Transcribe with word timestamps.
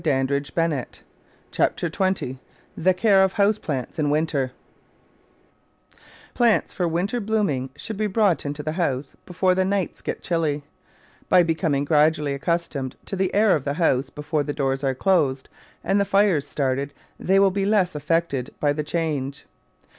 Digitized 0.01 0.55
by 0.55 0.67
Google 0.67 0.85
Chapter 1.51 1.87
TfFENTT 1.87 2.39
CJe 2.79 2.97
Care 2.97 3.23
of 3.23 3.35
f^m^plants 3.35 3.99
in 3.99 4.09
Winter 4.09 4.51
PLANTS 6.33 6.73
for 6.73 6.87
winter 6.87 7.19
blooming 7.21 7.69
should 7.75 7.97
be 7.97 8.07
brought 8.07 8.43
into 8.43 8.63
the 8.63 8.71
house 8.71 9.15
before 9.27 9.53
the 9.53 9.63
nights 9.63 10.01
get 10.01 10.23
chilly. 10.23 10.63
By 11.29 11.43
becoming 11.43 11.85
gradually 11.85 12.31
ac 12.33 12.39
customed 12.39 12.95
to 13.05 13.15
the 13.15 13.31
air 13.35 13.55
of 13.55 13.63
the 13.63 13.75
house 13.75 14.09
before 14.09 14.41
the 14.41 14.53
doors 14.53 14.83
are 14.83 14.95
closed 14.95 15.49
and 15.83 16.01
the 16.01 16.05
fires 16.05 16.47
started, 16.47 16.93
they 17.19 17.37
will 17.37 17.51
be 17.51 17.67
less 17.67 17.93
affected 17.93 18.49
by 18.59 18.73
the 18.73 18.81
change. 18.83 19.45